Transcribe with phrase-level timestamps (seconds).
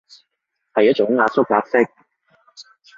[0.73, 1.87] 係一種壓縮格式